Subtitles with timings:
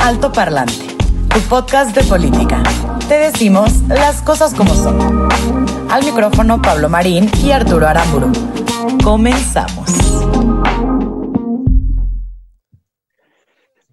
[0.00, 0.96] Alto Parlante,
[1.28, 2.62] tu podcast de política.
[3.06, 5.28] Te decimos las cosas como son.
[5.90, 8.32] Al micrófono Pablo Marín y Arturo Aramburu.
[9.04, 9.90] Comenzamos.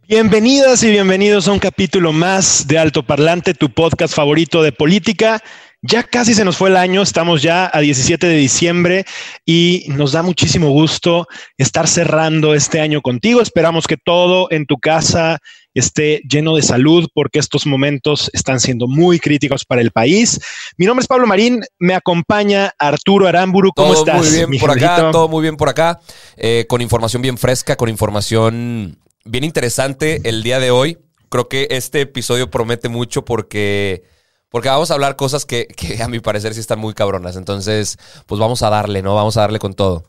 [0.07, 5.41] Bienvenidas y bienvenidos a un capítulo más de Alto Parlante, tu podcast favorito de política.
[5.81, 9.05] Ya casi se nos fue el año, estamos ya a 17 de diciembre
[9.45, 13.41] y nos da muchísimo gusto estar cerrando este año contigo.
[13.41, 15.39] Esperamos que todo en tu casa
[15.79, 20.39] esté lleno de salud porque estos momentos están siendo muy críticos para el país.
[20.77, 23.71] Mi nombre es Pablo Marín, me acompaña Arturo Aramburu.
[23.75, 24.17] ¿Cómo todo estás?
[24.17, 25.99] muy bien mi por acá, todo muy bien por acá,
[26.35, 30.98] eh, con información bien fresca, con información bien interesante el día de hoy.
[31.29, 34.03] Creo que este episodio promete mucho porque,
[34.49, 37.35] porque vamos a hablar cosas que, que a mi parecer sí están muy cabronas.
[37.35, 39.15] Entonces, pues vamos a darle, ¿no?
[39.15, 40.05] Vamos a darle con todo.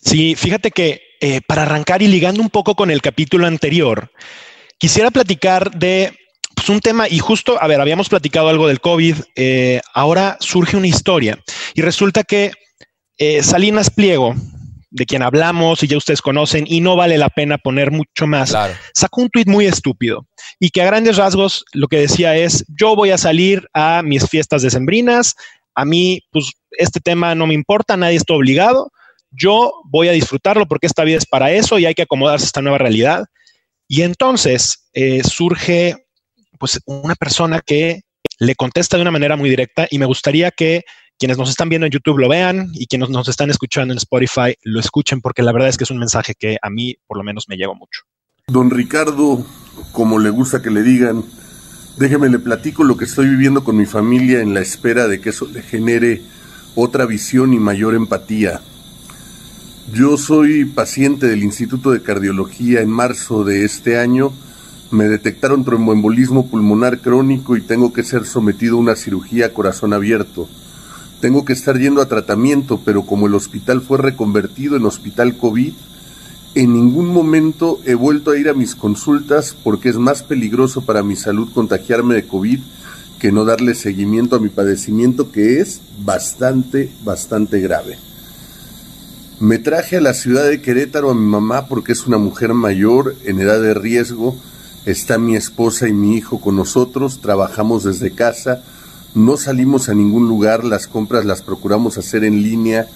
[0.00, 4.10] Sí, fíjate que eh, para arrancar y ligando un poco con el capítulo anterior,
[4.78, 6.12] quisiera platicar de
[6.54, 10.76] pues, un tema y justo, a ver, habíamos platicado algo del COVID, eh, ahora surge
[10.76, 11.38] una historia
[11.74, 12.52] y resulta que
[13.18, 14.34] eh, Salinas Pliego,
[14.90, 18.50] de quien hablamos y ya ustedes conocen y no vale la pena poner mucho más,
[18.50, 18.74] Claro.
[18.94, 20.26] sacó un tuit muy estúpido
[20.58, 24.26] y que a grandes rasgos lo que decía es, yo voy a salir a mis
[24.28, 25.34] fiestas decembrinas,
[25.74, 28.90] a mí pues este tema no me importa, nadie está obligado,
[29.30, 32.46] yo voy a disfrutarlo porque esta vida es para eso y hay que acomodarse a
[32.46, 33.24] esta nueva realidad.
[33.86, 36.06] Y entonces eh, surge
[36.58, 38.02] pues una persona que
[38.38, 40.82] le contesta de una manera muy directa y me gustaría que
[41.18, 44.54] quienes nos están viendo en YouTube lo vean y quienes nos están escuchando en Spotify
[44.62, 47.24] lo escuchen porque la verdad es que es un mensaje que a mí por lo
[47.24, 48.02] menos me llegó mucho.
[48.46, 49.44] Don Ricardo,
[49.92, 51.24] como le gusta que le digan,
[51.98, 55.30] déjeme le platico lo que estoy viviendo con mi familia en la espera de que
[55.30, 56.22] eso le genere
[56.74, 58.60] otra visión y mayor empatía.
[59.92, 64.32] Yo soy paciente del Instituto de Cardiología en marzo de este año.
[64.90, 69.94] Me detectaron tromboembolismo pulmonar crónico y tengo que ser sometido a una cirugía a corazón
[69.94, 70.46] abierto.
[71.22, 75.72] Tengo que estar yendo a tratamiento, pero como el hospital fue reconvertido en hospital COVID,
[76.54, 81.02] en ningún momento he vuelto a ir a mis consultas porque es más peligroso para
[81.02, 82.60] mi salud contagiarme de COVID
[83.18, 87.96] que no darle seguimiento a mi padecimiento que es bastante, bastante grave.
[89.40, 93.14] Me traje a la ciudad de Querétaro a mi mamá porque es una mujer mayor,
[93.24, 94.36] en edad de riesgo.
[94.84, 98.64] Está mi esposa y mi hijo con nosotros, trabajamos desde casa,
[99.14, 102.88] no salimos a ningún lugar, las compras las procuramos hacer en línea,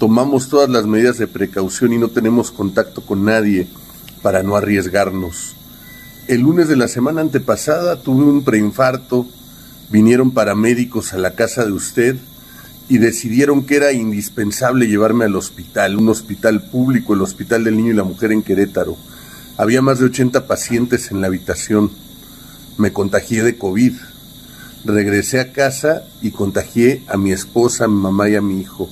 [0.00, 3.68] tomamos todas las medidas de precaución y no tenemos contacto con nadie
[4.20, 5.54] para no arriesgarnos.
[6.26, 9.28] El lunes de la semana antepasada tuve un preinfarto,
[9.90, 12.16] vinieron paramédicos a la casa de usted
[12.88, 17.92] y decidieron que era indispensable llevarme al hospital, un hospital público, el Hospital del Niño
[17.92, 18.96] y la Mujer en Querétaro.
[19.56, 21.90] Había más de 80 pacientes en la habitación.
[22.76, 23.94] Me contagié de COVID.
[24.84, 28.90] Regresé a casa y contagié a mi esposa, a mi mamá y a mi hijo.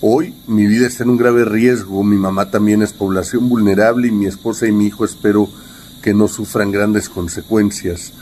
[0.00, 4.10] Hoy mi vida está en un grave riesgo, mi mamá también es población vulnerable y
[4.10, 5.48] mi esposa y mi hijo espero
[6.02, 8.12] que no sufran grandes consecuencias.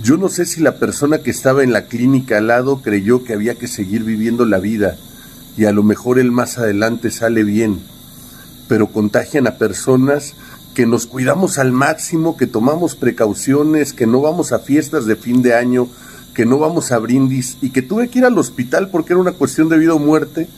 [0.00, 3.34] Yo no sé si la persona que estaba en la clínica al lado creyó que
[3.34, 4.96] había que seguir viviendo la vida
[5.56, 7.80] y a lo mejor él más adelante sale bien,
[8.68, 10.34] pero contagian a personas
[10.74, 15.42] que nos cuidamos al máximo, que tomamos precauciones, que no vamos a fiestas de fin
[15.42, 15.88] de año,
[16.34, 19.32] que no vamos a brindis y que tuve que ir al hospital porque era una
[19.32, 20.48] cuestión de vida o muerte.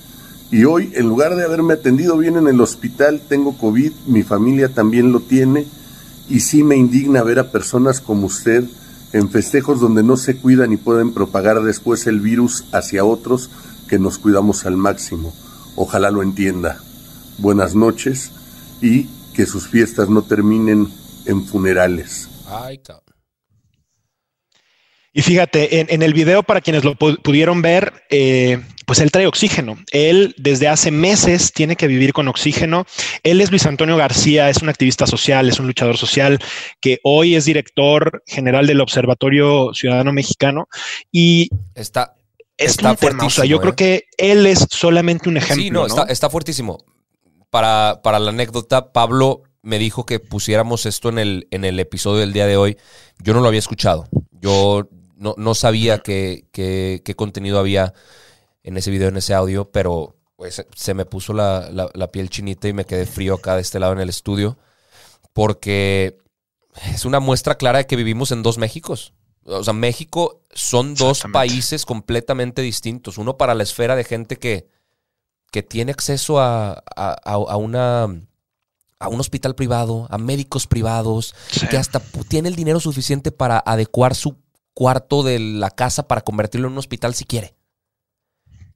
[0.52, 4.68] Y hoy, en lugar de haberme atendido bien en el hospital, tengo COVID, mi familia
[4.68, 5.66] también lo tiene,
[6.28, 8.64] y sí me indigna ver a personas como usted
[9.14, 13.48] en festejos donde no se cuidan y pueden propagar después el virus hacia otros
[13.88, 15.32] que nos cuidamos al máximo.
[15.76, 16.80] Ojalá lo entienda.
[17.38, 18.32] Buenas noches
[18.82, 20.92] y que sus fiestas no terminen
[21.26, 22.28] en funerales.
[22.48, 22.80] Ay.
[25.16, 29.12] Y fíjate, en, en el video, para quienes lo pu- pudieron ver, eh, pues él
[29.12, 29.78] trae oxígeno.
[29.92, 32.84] Él desde hace meses tiene que vivir con oxígeno.
[33.22, 36.40] Él es Luis Antonio García, es un activista social, es un luchador social,
[36.80, 40.66] que hoy es director general del Observatorio Ciudadano Mexicano.
[41.12, 42.16] Y Está,
[42.56, 43.12] es Está un tema.
[43.24, 43.76] O sea, fuertísimo, yo creo ¿eh?
[43.76, 45.62] que él es solamente un ejemplo.
[45.62, 45.86] Sí, no, ¿no?
[45.86, 46.84] Está, está fuertísimo.
[47.50, 52.20] Para, para la anécdota, Pablo me dijo que pusiéramos esto en el, en el episodio
[52.20, 52.76] del día de hoy.
[53.22, 54.08] Yo no lo había escuchado.
[54.40, 57.94] Yo no, no sabía qué, qué- qué contenido había
[58.62, 62.28] en ese video, en ese audio, pero pues, se me puso la, la- la piel
[62.30, 64.58] chinita y me quedé frío acá de este lado en el estudio,
[65.32, 66.18] porque
[66.92, 69.12] es una muestra clara de que vivimos en dos Méxicos.
[69.46, 73.18] O sea, México son dos países completamente distintos.
[73.18, 74.68] Uno para la esfera de gente que,
[75.50, 78.04] que tiene acceso a, a- a- una,
[78.98, 81.68] a un hospital privado, a médicos privados, Sí.
[81.68, 84.36] que hasta tiene el dinero suficiente para adecuar su
[84.74, 87.54] cuarto de la casa para convertirlo en un hospital si quiere.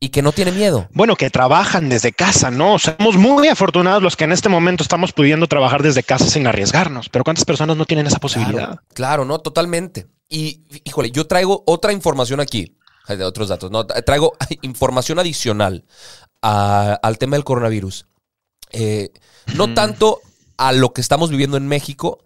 [0.00, 0.89] Y que no tiene miedo.
[0.93, 2.75] Bueno, que trabajan desde casa, ¿no?
[2.75, 6.27] O sea, somos muy afortunados los que en este momento estamos pudiendo trabajar desde casa
[6.27, 7.09] sin arriesgarnos.
[7.09, 8.67] Pero ¿cuántas personas no tienen esa posibilidad?
[8.67, 10.06] Claro, claro, no, totalmente.
[10.29, 12.77] Y híjole, yo traigo otra información aquí,
[13.09, 15.85] de otros datos, no, traigo información adicional
[16.43, 18.06] a- al tema del coronavirus.
[18.71, 19.11] Eh,
[19.56, 20.21] no tanto
[20.59, 22.21] a lo que estamos viviendo en México,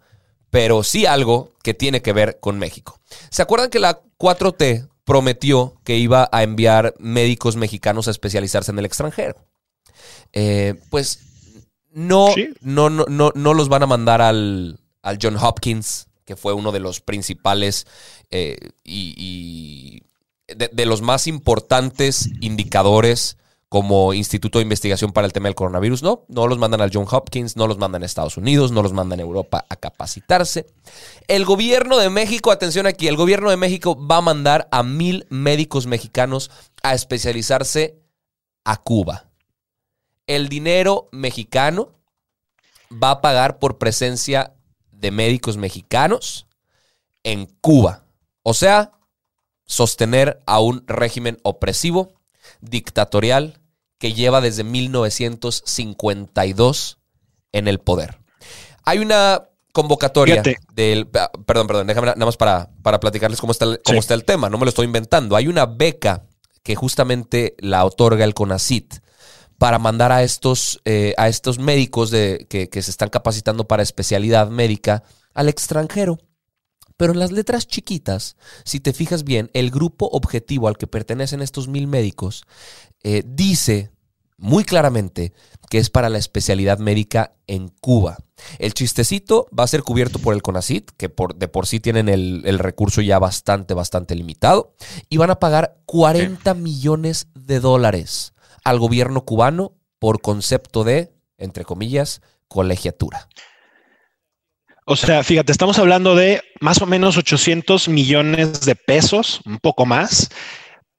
[0.53, 2.99] pero sí algo que tiene que ver con México.
[3.31, 8.77] ¿Se acuerdan que la 4T prometió que iba a enviar médicos mexicanos a especializarse en
[8.77, 9.35] el extranjero?
[10.31, 11.21] Eh, pues
[11.91, 12.53] no, Sí.
[12.61, 16.71] no, no, no, no los van a mandar al, al John Hopkins, que fue uno
[16.71, 17.87] de los principales
[18.29, 20.03] eh, y,
[20.47, 23.37] y de, de los más importantes indicadores
[23.73, 26.03] como Instituto de Investigación para el tema del coronavirus.
[26.03, 28.93] No, no los mandan al John Hopkins, no los mandan a Estados Unidos, no los
[28.93, 30.67] mandan a Europa a capacitarse.
[31.27, 35.25] El gobierno de México, atención aquí, el gobierno de México va a mandar a mil
[35.31, 36.51] médicos mexicanos
[36.83, 37.97] a especializarse
[38.63, 39.31] a Cuba.
[40.27, 41.95] El dinero mexicano
[42.91, 44.53] va a pagar por presencia
[44.91, 46.45] de médicos mexicanos
[47.23, 48.05] en Cuba.
[48.43, 48.91] O sea,
[49.65, 52.13] sostener a un régimen opresivo,
[52.61, 53.62] dictatorial,
[54.03, 56.99] que lleva desde 1952
[57.53, 58.19] en el poder.
[58.83, 60.59] Hay una convocatoria Fíjate.
[60.73, 61.07] del...
[61.07, 63.99] Perdón, perdón, déjame nada más para, para platicarles cómo está, el, cómo Sí.
[63.99, 64.49] está el tema.
[64.49, 65.37] No me lo estoy inventando.
[65.37, 66.25] Hay una beca
[66.63, 68.95] que justamente la otorga el CONACIT
[69.57, 73.83] para mandar a estos, eh, a estos médicos de, que, que se están capacitando para
[73.83, 75.03] especialidad médica
[75.33, 76.19] al extranjero.
[76.97, 78.35] Pero en las letras chiquitas,
[78.65, 82.43] si te fijas bien, el grupo objetivo al que pertenecen estos mil médicos
[83.01, 83.92] eh, dice
[84.37, 85.33] muy claramente
[85.69, 88.17] que es para la especialidad médica en Cuba.
[88.59, 92.09] El chistecito va a ser cubierto por el CONACIT, que por, de por sí tienen
[92.09, 94.75] el, el recurso ya bastante, bastante limitado,
[95.09, 98.33] y van a pagar 40 millones de dólares
[98.63, 103.27] al gobierno cubano por concepto de, entre comillas, colegiatura.
[104.85, 109.85] O sea, fíjate, estamos hablando de más o menos 800 millones de pesos, un poco
[109.85, 110.29] más,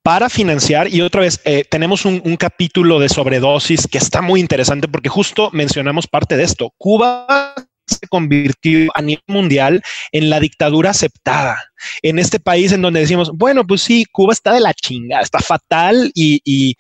[0.05, 0.93] para financiar.
[0.93, 5.51] Y otra vez, eh, tenemos un, capítulo de sobredosis que está muy interesante porque justo
[5.53, 6.73] mencionamos parte de esto.
[6.77, 7.55] Cuba
[7.87, 11.56] se convirtió a nivel mundial en la dictadura aceptada.
[12.03, 15.39] En este país en donde decimos, bueno, pues sí, Cuba está de la chinga, está
[15.39, 16.77] fatal y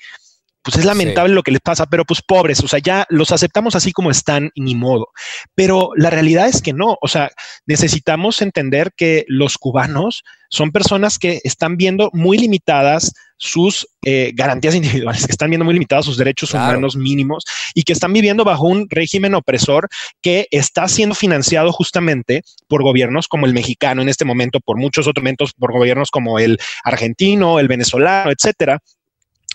[0.64, 3.76] pues es lamentable lo que les pasa, pero pues pobres, o sea, ya los aceptamos
[3.76, 5.08] así como están y ni modo.
[5.54, 7.30] Pero la realidad es que no, o sea,
[7.66, 14.74] necesitamos entender que los cubanos son personas que están viendo muy limitadas sus eh, garantías
[14.74, 16.78] individuales, que están viendo muy limitados sus derechos Claro.
[16.78, 17.44] humanos mínimos
[17.74, 19.88] y que están viviendo bajo un régimen opresor
[20.22, 25.06] que está siendo financiado justamente por gobiernos como el mexicano en este momento, por muchos
[25.06, 28.78] otros momentos, por gobiernos como el argentino, el venezolano, etcétera.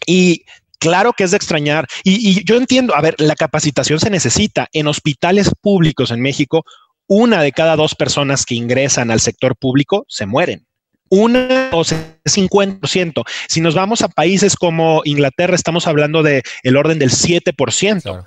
[0.06, 0.44] Y
[0.80, 1.88] Claro que es de extrañar.
[2.04, 4.68] Y, y, yo entiendo, a ver, la capacitación se necesita.
[4.74, 6.64] En hospitales públicos en México,
[7.08, 10.66] una de cada dos personas que ingresan al sector público se mueren.
[11.10, 13.24] Una o sea, 50%.
[13.48, 18.02] Si nos vamos a países como Inglaterra, estamos hablando de el orden del 7%.
[18.04, 18.26] Claro.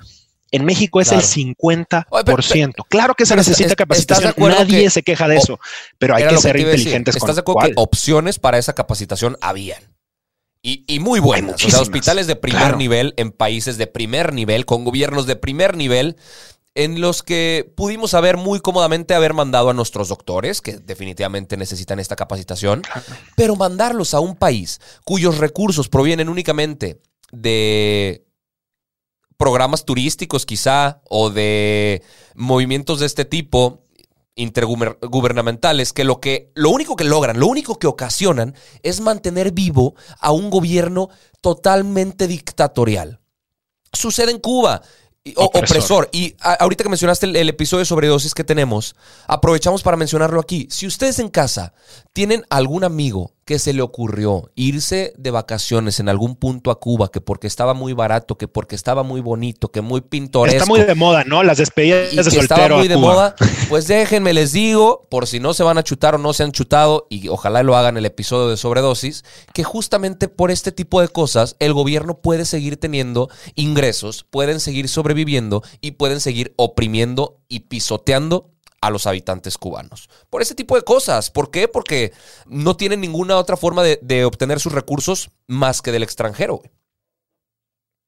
[0.51, 1.23] En México es Claro.
[1.23, 2.05] el 50%.
[2.11, 4.17] Oye, pero- pero- claro que se necesita capacitación.
[4.27, 5.59] ¿estás de acuerdo Nadie que- se queja de eso,
[5.97, 6.67] pero hay que ser decir.
[6.69, 7.69] inteligentes con ¿Estás de acuerdo cuál.
[7.69, 9.81] que opciones para esa capacitación habían?
[10.65, 11.63] Y, y muy buenas.
[11.63, 12.77] O sea, hospitales de primer Claro.
[12.77, 16.15] nivel en países de primer nivel, con gobiernos de primer nivel,
[16.73, 21.99] en los que pudimos haber muy cómodamente haber mandado a nuestros doctores, que definitivamente necesitan
[21.99, 22.81] esta capacitación,
[23.35, 26.99] pero mandarlos a un país cuyos recursos provienen únicamente
[27.31, 28.25] de
[29.37, 32.01] programas turísticos quizá o de
[32.35, 33.82] movimientos de este tipo
[34.35, 39.95] intergubernamentales que lo que lo único que logran, lo único que ocasionan es mantener vivo
[40.19, 41.09] a un gobierno
[41.41, 43.19] totalmente dictatorial.
[43.91, 44.81] Sucede en Cuba
[45.35, 46.09] opresor.
[46.11, 48.95] Y ahorita que mencionaste el, episodio de sobredosis que tenemos,
[49.27, 50.67] aprovechamos para mencionarlo aquí.
[50.69, 51.73] Si ustedes en casa
[52.13, 57.11] tienen algún amigo que se le ocurrió irse de vacaciones en algún punto a Cuba,
[57.11, 60.57] que porque estaba muy barato, que porque estaba muy bonito, que muy pintoresco.
[60.57, 61.43] Está muy de moda, ¿no?
[61.43, 63.35] Las despedidas de soltero Estaba muy de moda.
[63.69, 66.51] Pues déjenme, les digo, por si no se van a chutar o no se han
[66.51, 71.07] chutado, y ojalá lo hagan el episodio de sobredosis, que justamente por este tipo de
[71.07, 77.61] cosas el gobierno puede seguir teniendo ingresos, pueden seguir sobreviviendo y pueden seguir oprimiendo y
[77.61, 78.49] pisoteando
[78.81, 80.09] a los habitantes cubanos.
[80.29, 81.29] Por ese tipo de cosas.
[81.29, 81.67] ¿Por qué?
[81.67, 82.11] Porque
[82.47, 86.61] no tienen ninguna otra forma de, obtener sus recursos más que del extranjero.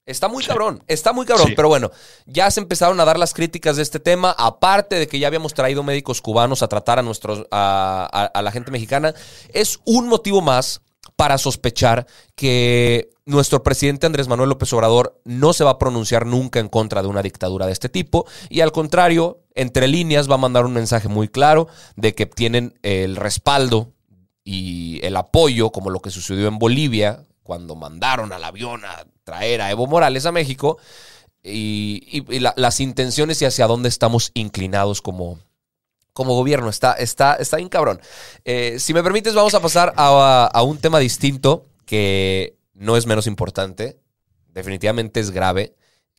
[0.05, 1.89] Está muy cabrón, está muy cabrón, pero bueno,
[2.27, 5.55] ya se empezaron a dar las críticas de este tema, aparte de que ya habíamos
[5.55, 9.15] traído médicos cubanos a tratar a nuestros a, a la gente mexicana,
[9.51, 10.81] es un motivo más
[11.15, 16.59] para sospechar que nuestro presidente Andrés Manuel López Obrador no se va a pronunciar nunca
[16.59, 20.39] en contra de una dictadura de este tipo y al contrario, entre líneas va a
[20.39, 23.91] mandar un mensaje muy claro de que tienen el respaldo
[24.43, 29.61] y el apoyo, como lo que sucedió en Bolivia, cuando mandaron al avión a traer
[29.61, 30.77] a Evo Morales a México,
[31.43, 35.39] y, las intenciones y hacia dónde estamos inclinados como,
[36.13, 36.69] como gobierno.
[36.69, 38.01] Está, está, está bien cabrón.
[38.45, 43.07] Eh, si me permites, vamos a pasar a, a un tema distinto que no es
[43.07, 43.99] menos importante,
[44.53, 45.75] definitivamente es grave,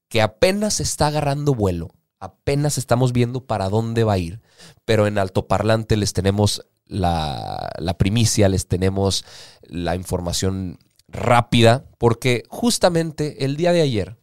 [0.09, 4.41] que apenas está agarrando vuelo, apenas estamos viendo para dónde va a ir,
[4.85, 9.25] pero en altoparlante les tenemos la, la primicia, les tenemos
[9.63, 14.17] la información rápida, porque justamente el día de ayer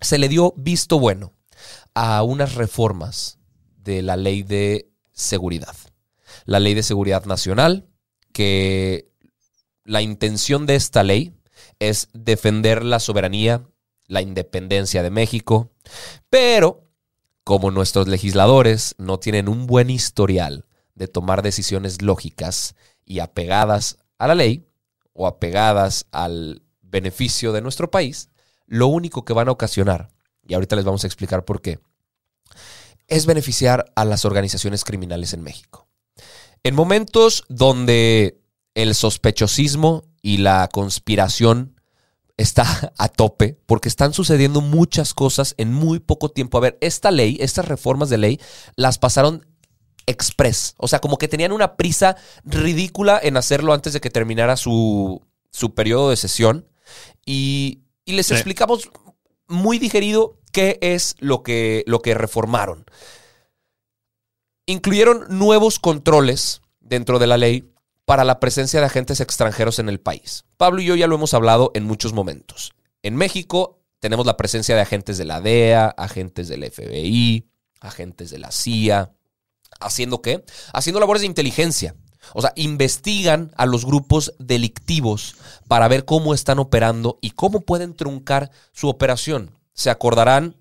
[0.00, 1.34] se le dio visto bueno
[1.94, 3.38] a unas reformas
[3.76, 5.76] de la ley de seguridad.
[6.44, 7.88] La ley de seguridad nacional,
[8.32, 9.10] que
[9.84, 11.34] la intención de esta ley
[11.80, 13.66] es defender la soberanía,
[14.06, 15.72] la independencia de México,
[16.28, 16.86] pero
[17.42, 24.28] como nuestros legisladores no tienen un buen historial de tomar decisiones lógicas y apegadas a
[24.28, 24.68] la ley
[25.12, 28.28] o apegadas al beneficio de nuestro país,
[28.66, 30.10] lo único que van a ocasionar,
[30.46, 31.80] y ahorita les vamos a explicar por qué,
[33.08, 35.88] es beneficiar a las organizaciones criminales en México.
[36.62, 38.40] En momentos donde
[38.74, 41.80] el sospechosismo y la conspiración
[42.36, 46.58] está a tope porque están sucediendo muchas cosas en muy poco tiempo.
[46.58, 48.40] A ver, esta ley, estas reformas de ley,
[48.76, 49.46] las pasaron
[50.06, 50.74] express.
[50.78, 55.22] O sea, como que tenían una prisa ridícula en hacerlo antes de que terminara su,
[55.50, 56.68] su periodo de sesión.
[57.24, 58.90] Y, les explicamos
[59.46, 62.84] muy digerido qué es lo que, lo que reformaron.
[64.66, 67.70] Incluyeron nuevos controles dentro de la ley
[68.04, 70.44] para la presencia de agentes extranjeros en el país.
[70.56, 72.72] Pablo y yo ya lo hemos hablado en muchos momentos.
[73.02, 77.46] En México tenemos la presencia de agentes de la DEA, agentes del FBI,
[77.80, 79.12] agentes de la CIA.
[79.78, 80.44] ¿Haciendo qué?
[80.72, 81.94] Haciendo labores de inteligencia.
[82.34, 85.36] O sea, investigan a los grupos delictivos
[85.68, 89.58] para ver cómo están operando y cómo pueden truncar su operación.
[89.72, 90.56] ¿Se acordarán?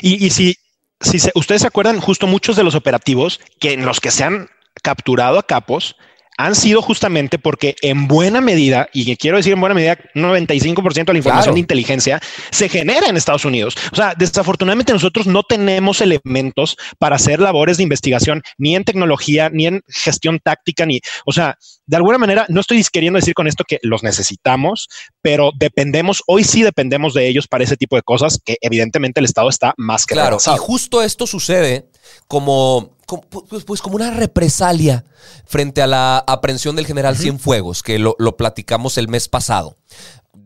[0.00, 0.56] Y, si,
[1.00, 4.48] si ustedes se acuerdan, justo muchos de los operativos que en los que se han
[4.82, 5.96] capturado a capos
[6.38, 11.12] han sido justamente porque en buena medida, y quiero decir en buena medida, 95% de
[11.12, 12.20] la información de inteligencia
[12.50, 13.76] se genera en Estados Unidos.
[13.92, 19.50] O sea, desafortunadamente nosotros no tenemos elementos para hacer labores de investigación ni en tecnología,
[19.50, 23.46] ni en gestión táctica, ni, o sea, de alguna manera, no estoy queriendo decir con
[23.46, 24.88] esto que los necesitamos,
[25.20, 29.26] pero dependemos, hoy sí dependemos de ellos para ese tipo de cosas que evidentemente el
[29.26, 31.91] Estado está más que Claro, y justo esto sucede
[32.28, 32.96] como,
[33.48, 35.04] pues, pues, como una represalia
[35.44, 39.76] frente a la aprehensión del general Cienfuegos, que lo, lo, platicamos el mes pasado.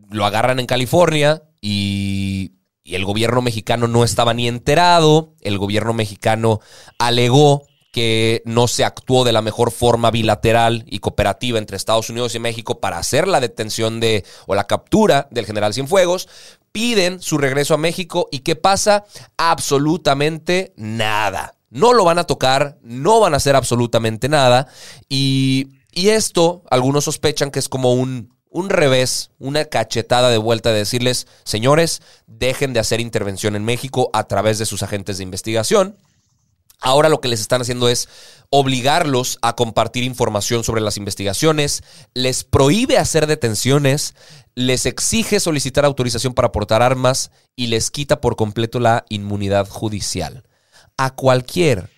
[0.09, 5.33] Lo agarran en California y, y el gobierno mexicano no estaba ni enterado.
[5.41, 6.61] El gobierno mexicano
[6.99, 7.65] alegó
[7.97, 12.39] que no se actuó de la mejor forma bilateral y cooperativa entre Estados Unidos y
[12.39, 16.29] México para hacer la detención de o la captura del general Cienfuegos,
[16.77, 19.03] piden su regreso a México y ¿qué pasa?
[19.35, 21.55] Absolutamente nada.
[21.71, 24.67] No lo van a tocar, no van a hacer absolutamente nada
[25.09, 30.71] y, y esto algunos sospechan que es como un, un revés, una cachetada de vuelta
[30.71, 35.23] de decirles, señores, dejen de hacer intervención en México a través de sus agentes de
[35.23, 35.97] investigación.
[36.79, 38.07] Ahora lo que les están haciendo es
[38.49, 44.15] obligarlos a compartir información sobre las investigaciones, les prohíbe hacer detenciones,
[44.55, 50.43] les exige solicitar autorización para portar armas y les quita por completo la inmunidad judicial.
[50.97, 51.89] A cualquier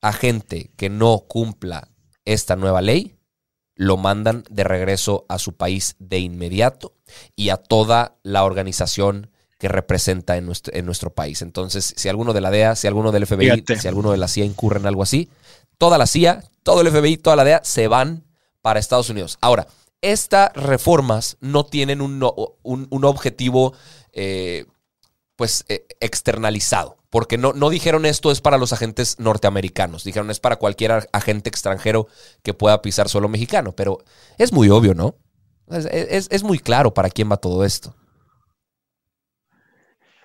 [0.00, 1.88] agente que no cumpla
[2.24, 3.16] esta nueva ley,
[3.74, 6.94] lo mandan de regreso a su país de inmediato
[7.36, 9.31] y a toda la organización
[9.62, 11.40] que representa en nuestro, en nuestro país.
[11.40, 14.44] Entonces, si alguno de la DEA, si alguno del FBI, si alguno de la CIA
[14.44, 15.30] incurre en algo así,
[15.78, 18.24] toda la CIA, todo el FBI, toda la DEA se van
[18.60, 19.38] para Estados Unidos.
[19.40, 19.68] Ahora,
[20.00, 22.28] estas reformas no tienen un,
[22.64, 23.72] un, objetivo
[24.12, 24.66] eh,
[25.36, 30.40] pues eh, externalizado, porque no, no dijeron esto es para los agentes norteamericanos, dijeron es
[30.40, 32.08] para cualquier agente extranjero
[32.42, 33.98] que pueda pisar solo mexicano, pero
[34.38, 35.14] es muy obvio, ¿no?
[35.68, 37.94] Es, muy claro para quién va todo esto.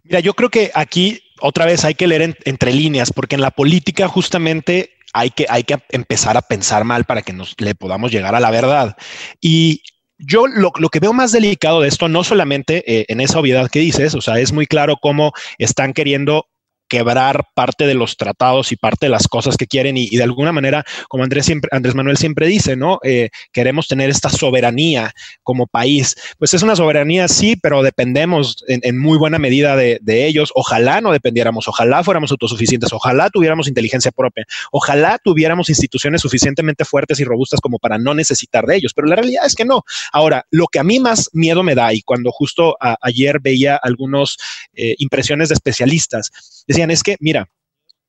[0.07, 3.51] Mira, yo creo que aquí otra vez hay que leer entre líneas, porque en la
[3.51, 8.11] política justamente hay que, hay que empezar a pensar mal para que nos le podamos
[8.11, 8.95] llegar a la verdad.
[9.41, 9.81] Y
[10.17, 13.79] yo lo, que veo más delicado de esto, no solamente eh, en esa obviedad que
[13.79, 16.47] dices, o sea, es muy claro cómo están queriendo
[16.87, 20.51] quebrar parte de los tratados y parte de las cosas que quieren y, de alguna
[20.51, 22.99] manera, como Andrés, siempre, Andrés Manuel siempre dice, ¿no?
[23.03, 25.13] Eh, queremos tener esta soberanía
[25.43, 26.15] como país.
[26.37, 30.51] Pues es una soberanía, sí, pero dependemos en, muy buena medida de, ellos.
[30.55, 37.19] Ojalá no dependiéramos, ojalá fuéramos autosuficientes, ojalá tuviéramos inteligencia propia, ojalá tuviéramos instituciones suficientemente fuertes
[37.19, 39.83] y robustas como para no necesitar de ellos, pero la realidad es que no.
[40.11, 44.37] Ahora, lo que a mí más miedo me da y cuando justo ayer veía algunas
[44.73, 46.31] eh, impresiones de especialistas,
[46.77, 47.47] decían es que, mira,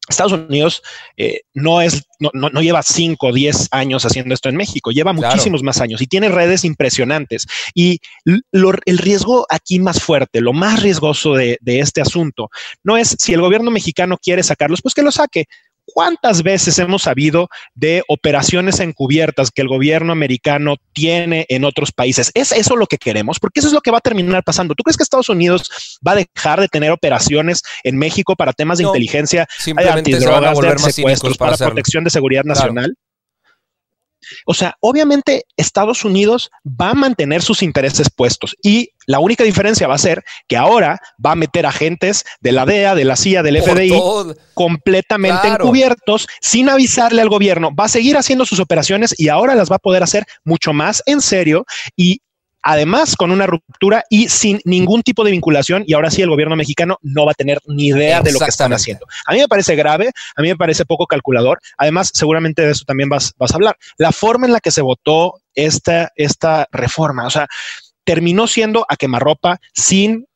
[0.09, 0.83] Estados Unidos
[1.17, 5.13] eh, no, es, no, no, lleva 5 o 10 años haciendo esto en México, lleva
[5.13, 7.47] muchísimos más años y tiene redes impresionantes.
[7.75, 12.49] Y el riesgo aquí más fuerte, lo más riesgoso de, de, este asunto,
[12.83, 15.45] no es si el gobierno mexicano quiere sacarlos, pues que lo saque.
[15.95, 22.31] ¿Cuántas veces hemos sabido de operaciones encubiertas que el gobierno americano tiene en otros países?
[22.35, 23.41] ¿Es eso lo que queremos?
[23.41, 24.75] Porque eso es lo que va a terminar pasando.
[24.75, 28.79] ¿Tú crees que Estados Unidos va a dejar de tener operaciones en México para temas
[28.79, 32.95] de inteligencia, simplemente antidrogas, de secuestros, para, protección de seguridad nacional?
[34.47, 39.89] O sea, obviamente Estados Unidos va a mantener sus intereses puestos y la única diferencia
[39.89, 43.43] va a ser que ahora va a meter agentes de la DEA, de la CIA,
[43.43, 43.93] del FBI
[44.55, 47.75] completamente encubiertos sin avisarle al gobierno.
[47.75, 51.03] Va a seguir haciendo sus operaciones y ahora las va a poder hacer mucho más
[51.07, 51.65] en serio
[51.97, 52.21] y
[52.63, 56.57] además con una ruptura y sin ningún tipo de vinculación y ahora sí el gobierno
[56.57, 59.07] mexicano no va a tener ni idea de lo que están haciendo.
[59.27, 62.85] A mí me parece grave, a mí me parece poco calculador, además seguramente de eso
[62.87, 63.77] también vas, vas a hablar.
[63.97, 67.47] La forma en la que se votó esta, esta reforma, o sea,
[68.05, 70.28] terminó siendo a quemarropa sin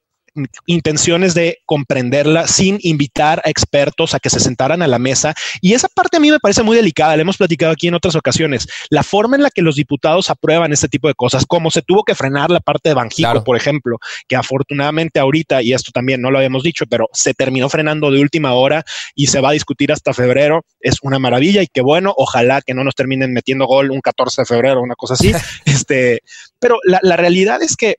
[0.66, 5.34] intenciones de comprenderla sin invitar a expertos a que se sentaran a la mesa.
[5.60, 8.16] Y esa parte a mí me parece muy delicada, la hemos platicado aquí en otras
[8.16, 8.66] ocasiones.
[8.90, 12.04] La forma en la que los diputados aprueban este tipo de cosas, como se tuvo
[12.04, 16.30] que frenar la parte de Banjico, por ejemplo, que afortunadamente ahorita, y esto también no
[16.30, 19.92] lo habíamos dicho, pero se terminó frenando de última hora y se va a discutir
[19.92, 23.90] hasta febrero, es una maravilla y qué bueno, ojalá que no nos terminen metiendo gol
[23.90, 25.32] un 14 de febrero, una cosa así.
[25.64, 26.20] este,
[26.58, 27.96] pero la, la realidad es que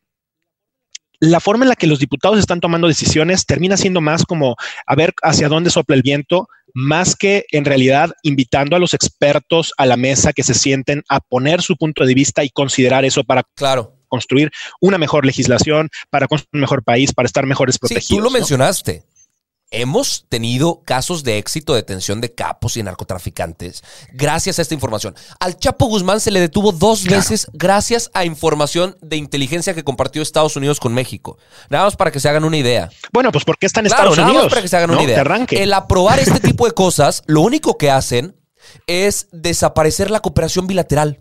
[1.19, 4.95] la forma en la que los diputados están tomando decisiones termina siendo más como a
[4.95, 9.85] ver hacia dónde sopla el viento, más que en realidad invitando a los expertos a
[9.85, 13.43] la mesa que se sienten a poner su punto de vista y considerar eso para
[13.55, 13.95] claro.
[14.07, 18.07] construir una mejor legislación, para construir un mejor país, para estar mejores protegidos.
[18.07, 19.03] Sí, tú lo mencionaste
[19.73, 23.83] hemos tenido casos de éxito de detención de capos y narcotraficantes
[24.13, 25.15] gracias a esta información.
[25.39, 30.21] Al Chapo Guzmán se le detuvo dos veces gracias a información de inteligencia que compartió
[30.21, 31.37] Estados Unidos con México.
[31.69, 32.89] Nada más para que se hagan una idea.
[33.11, 34.45] Bueno, pues porque está en Estados nada Unidos.
[34.45, 35.23] Más para que se hagan una idea.
[35.49, 38.35] El aprobar este tipo de cosas, lo único que hacen
[38.87, 41.19] es desaparecer la cooperación bilateral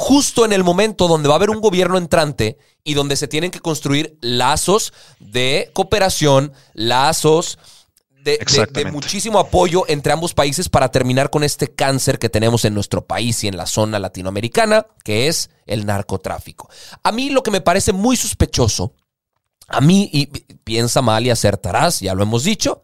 [0.00, 3.50] justo en el momento donde va a haber un gobierno entrante y donde se tienen
[3.50, 7.58] que construir lazos de cooperación, lazos
[8.22, 13.06] de, muchísimo apoyo entre ambos países para terminar con este cáncer que tenemos en nuestro
[13.06, 16.68] país y en la zona latinoamericana, que es el narcotráfico.
[17.02, 18.94] A mí lo que me parece muy sospechoso,
[19.68, 22.82] a mí, y piensa mal y acertarás, ya lo hemos dicho,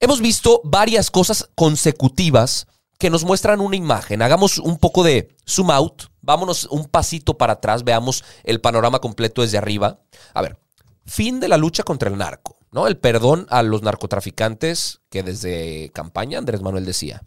[0.00, 2.66] hemos visto varias cosas consecutivas
[2.98, 4.22] que nos muestran una imagen.
[4.22, 9.42] Hagamos un poco de zoom out, vámonos un pasito para atrás, veamos el panorama completo
[9.42, 10.00] desde arriba.
[10.32, 10.58] A ver,
[11.06, 12.58] fin de la lucha contra el narco.
[12.72, 12.86] ¿no?
[12.86, 17.22] El perdón a los narcotraficantes que desde campaña Andrés Manuel decía.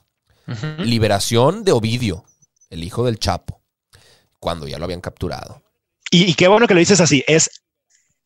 [0.80, 2.26] Liberación de Ovidio,
[2.72, 3.62] el hijo del Chapo,
[4.40, 5.62] cuando ya lo habían capturado.
[6.10, 7.52] Y, qué bueno que lo dices así, es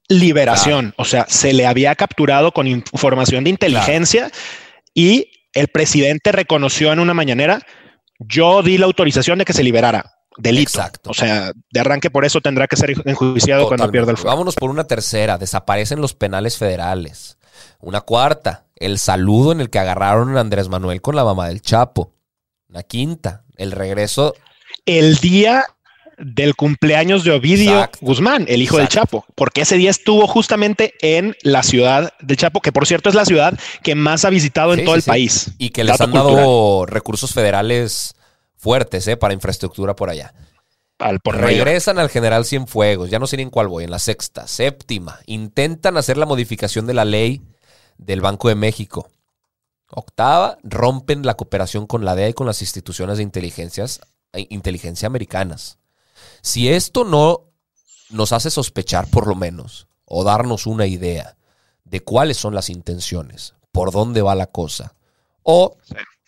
[0.08, 4.32] liberación, o sea, se le había capturado con información de inteligencia
[4.94, 7.62] y el presidente reconoció en una mañanera,
[8.20, 10.80] yo di la autorización de que se liberara delito.
[10.80, 11.10] Exacto.
[11.12, 14.32] O sea, de arranque por eso tendrá que ser enjuiciado cuando pierda el fuego.
[14.32, 17.38] Vámonos por una tercera, desaparecen los penales federales.
[17.80, 21.62] Una cuarta, el saludo en el que agarraron a Andrés Manuel con la mamá del
[21.62, 22.13] Chapo.
[22.69, 24.34] Una quinta, el regreso.
[24.86, 25.65] El día
[26.17, 27.98] del cumpleaños de Ovidio Exacto.
[28.02, 28.80] Guzmán, el hijo Exacto.
[28.80, 28.88] del
[29.22, 33.15] Chapo, porque ese día estuvo justamente en la ciudad del Chapo, que por cierto es
[33.15, 35.10] la ciudad que más ha visitado Sí, en todo sí, el sí.
[35.10, 35.52] país.
[35.58, 36.88] Y que les Dato han dado cultural.
[36.93, 38.15] recursos federales
[38.63, 39.17] fuertes ¿eh?
[39.17, 40.34] para infraestructura por allá.
[40.97, 41.36] Al por.
[41.36, 45.19] Regresan al general Cienfuegos, ya no sé ni en cuál voy, en la sexta, séptima.
[45.26, 47.41] Intentan hacer la modificación de la ley
[47.97, 49.10] del Banco de México.
[49.89, 53.99] Octava, rompen la cooperación con la DEA y con las instituciones de inteligencias,
[54.32, 55.78] eh, inteligencia americanas.
[56.41, 57.52] Si esto no
[58.10, 61.36] nos hace sospechar, por lo menos, o darnos una idea
[61.84, 64.95] de cuáles son las intenciones, por dónde va la cosa,
[65.43, 65.76] o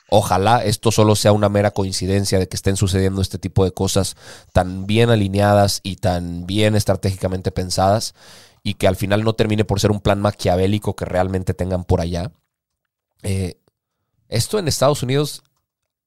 [0.10, 4.15] Ojalá esto solo sea una mera coincidencia de que estén sucediendo este tipo de cosas
[4.54, 8.13] tan bien alineadas y tan bien estratégicamente pensadas
[8.62, 12.02] y que al final no termine por ser un plan maquiavélico que realmente tengan por
[12.02, 12.32] allá.
[13.24, 13.58] Eh,
[14.30, 15.44] esto en Estados Unidos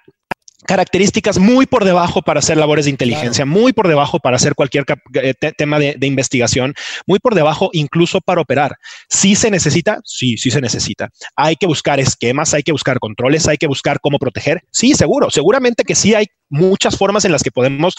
[0.66, 4.86] características muy por debajo para hacer labores de inteligencia, muy por debajo para hacer cualquier
[5.14, 6.74] eh, te- tema de, de investigación,
[7.06, 8.76] muy por debajo incluso para operar.
[9.08, 11.10] Sí se necesita, sí, sí se necesita.
[11.36, 14.62] Hay que buscar esquemas, hay que buscar controles, hay que buscar cómo proteger.
[14.72, 17.96] Sí, seguro, seguramente que sí hay muchas formas en las que podemos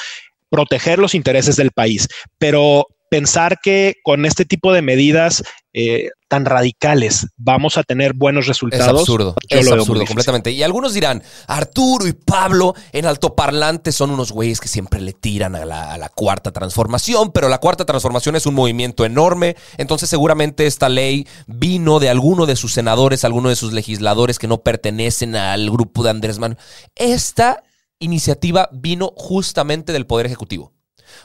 [0.50, 5.42] proteger los intereses del país, pero pensar que con este tipo de medidas
[5.74, 9.00] eh, tan radicales vamos a tener buenos Es resultados.
[9.00, 10.50] absurdo, yo es absurdo completamente.
[10.50, 15.54] Y algunos dirán, Arturo y Pablo en altoparlante son unos güeyes que siempre le tiran
[15.56, 20.08] a la, a la cuarta transformación, pero la cuarta transformación es un movimiento enorme, entonces
[20.08, 24.62] seguramente esta ley vino de alguno de sus senadores, alguno de sus legisladores que no
[24.62, 26.58] pertenecen al grupo de Andrés Manuel.
[26.94, 27.62] Esta
[27.98, 30.72] iniciativa vino justamente del Poder Ejecutivo.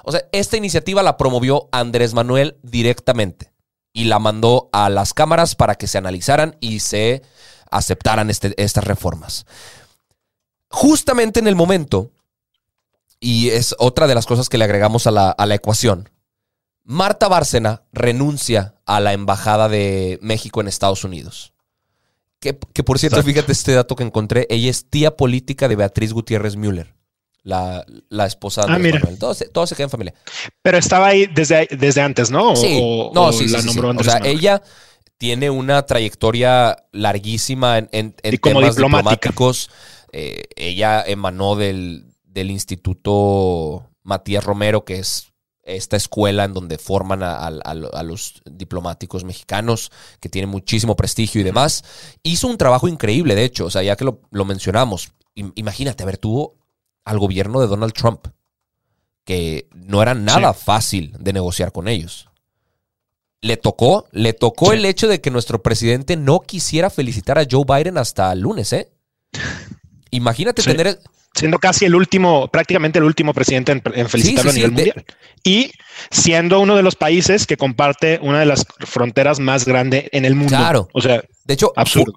[0.03, 3.52] O sea, esta iniciativa la promovió Andrés Manuel directamente
[3.93, 7.21] y la mandó a las cámaras para que se analizaran y se
[7.71, 9.45] aceptaran este- estas reformas.
[10.69, 12.11] Justamente en el momento,
[13.19, 16.09] y es otra de las cosas que le agregamos a la, a la ecuación,
[16.83, 21.53] Marta Bárcena renuncia a la embajada de México en Estados Unidos.
[22.39, 23.33] Que, que por cierto, Exacto.
[23.33, 26.93] fíjate este dato que encontré, ella es tía política de Beatriz Gutiérrez Müller,
[27.43, 28.99] la, la esposa de Ah, mira.
[28.99, 29.19] Manuel.
[29.19, 30.13] Todo se, todo se queda en familia.
[30.61, 32.55] Pero estaba ahí desde, desde antes, ¿no?
[32.55, 33.75] Sí, o- no, o sí, la sí, sí.
[33.75, 34.37] nombró O sea, Manuel.
[34.37, 34.61] ella
[35.17, 39.69] tiene una trayectoria larguísima en, en- temas diplomáticos.
[40.11, 45.27] Eh, ella emanó del, del Instituto Matías Romero, que es
[45.65, 51.39] esta escuela en donde forman a, a- a- los diplomáticos mexicanos, que tiene muchísimo prestigio
[51.41, 51.83] y demás.
[52.21, 56.03] Hizo un trabajo increíble, de hecho, o sea, ya que lo, lo mencionamos, im- imagínate,
[56.03, 56.55] a ver, tuvo
[57.05, 58.27] al gobierno de Donald Trump,
[59.25, 62.29] que no era nada fácil de negociar con ellos.
[63.41, 64.77] Le tocó, le tocó Sí.
[64.77, 68.71] el hecho de que nuestro presidente no quisiera felicitar a Joe Biden hasta el lunes,
[68.73, 68.89] ¿eh?
[70.11, 70.69] Imagínate Sí.
[70.73, 70.99] tener
[71.35, 74.75] siendo casi el último, prácticamente el último presidente en, en felicitarlo sí, a nivel sí,
[74.75, 75.05] de- mundial.
[75.43, 75.71] Y
[76.11, 80.35] siendo uno de los países que comparte una de las fronteras más grandes en el
[80.35, 80.55] mundo.
[80.55, 80.87] Claro.
[80.93, 82.13] O sea, De hecho, Absurdo.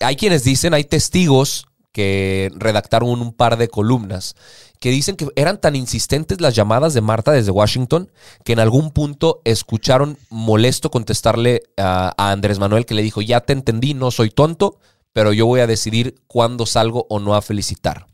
[0.00, 1.66] hay quienes dicen, hay testigos
[1.96, 4.34] que redactaron un par de columnas
[4.80, 8.10] que dicen que eran tan insistentes las llamadas de Marta desde Washington
[8.44, 13.40] que en algún punto escucharon molesto contestarle a, a Andrés Manuel que le dijo, ya
[13.40, 14.78] te entendí, no soy tonto,
[15.14, 18.06] pero yo voy a decidir cuándo salgo o no a felicitar.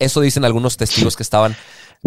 [0.00, 1.54] Eso dicen algunos testigos que estaban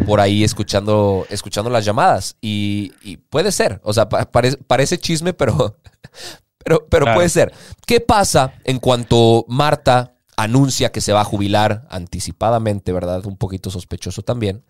[0.05, 2.35] por ahí escuchando, escuchando las llamadas.
[2.41, 3.79] Y, y puede ser.
[3.83, 5.77] O sea, pa- parece, parece chisme, pero,
[6.65, 7.17] pero, pero Claro.
[7.17, 7.53] puede ser.
[7.87, 13.25] ¿Qué pasa en cuanto Marta anuncia que se va a jubilar anticipadamente, verdad?
[13.25, 14.63] Un poquito sospechoso también.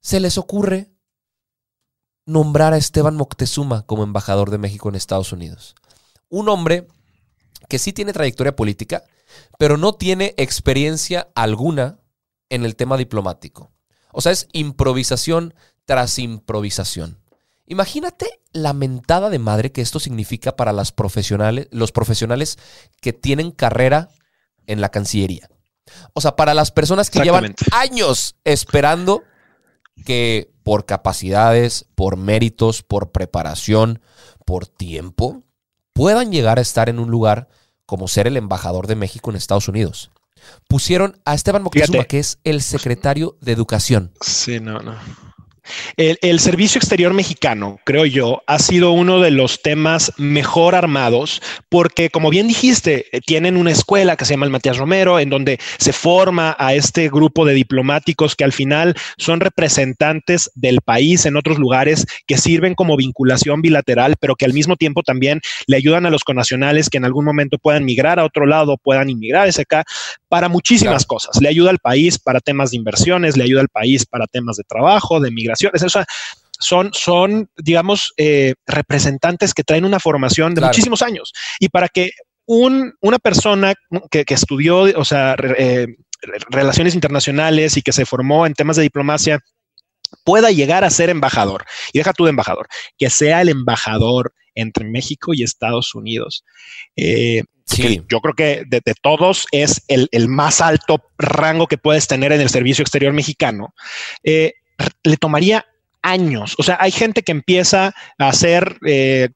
[0.00, 0.90] Se les ocurre
[2.26, 5.74] nombrar a Esteban Moctezuma como embajador de México en Estados Unidos.
[6.28, 6.86] Un hombre
[7.68, 9.04] que sí tiene trayectoria política,
[9.58, 11.98] pero no tiene experiencia alguna
[12.48, 13.70] en el tema diplomático.
[14.12, 15.54] O sea, es improvisación
[15.84, 17.18] tras improvisación.
[17.66, 22.58] Imagínate la mentada de madre que esto significa para las profesionales, los profesionales
[23.00, 24.08] que tienen carrera
[24.70, 25.48] en la Cancillería.
[26.12, 29.22] O sea, para las personas que llevan años esperando
[30.04, 34.00] que por capacidades, por méritos, por preparación,
[34.46, 35.42] por tiempo,
[35.92, 37.48] puedan llegar a estar en un lugar
[37.86, 40.10] como ser el embajador de México en Estados Unidos.
[40.68, 44.12] Pusieron a Esteban Moctezuma, que es el secretario de Educación.
[44.20, 44.94] Sí, no, no.
[45.96, 52.10] El, servicio exterior mexicano, creo yo, ha sido uno de los temas mejor armados porque,
[52.10, 55.92] como bien dijiste, tienen una escuela que se llama el Matías Romero, en donde se
[55.92, 61.58] forma a este grupo de diplomáticos que al final son representantes del país en otros
[61.58, 66.10] lugares que sirven como vinculación bilateral, pero que al mismo tiempo también le ayudan a
[66.10, 69.84] los conacionales que en algún momento puedan migrar a otro lado, puedan inmigrar ese acá
[70.28, 71.40] para muchísimas cosas.
[71.40, 74.64] Le ayuda al país para temas de inversiones, le ayuda al país para temas de
[74.64, 75.59] trabajo, de migración
[76.60, 81.32] son, son, digamos, eh, representantes que traen una formación de muchísimos años.
[81.58, 82.10] Y para que
[82.46, 83.74] un, una persona
[84.10, 85.86] que, estudió, o sea, eh,
[86.50, 89.40] relaciones internacionales y que se formó en temas de diplomacia,
[90.24, 92.68] pueda llegar a ser embajador, y deja tú de embajador,
[92.98, 96.44] que sea el embajador entre México y Estados Unidos.
[96.96, 97.44] Eh,
[98.08, 102.50] yo creo que de, todos es el, más alto rango que puedes tener en el
[102.50, 103.74] servicio exterior mexicano
[105.04, 105.66] le tomaría
[106.02, 106.54] años.
[106.58, 109.28] O sea, hay gente que empieza a hacer, eh,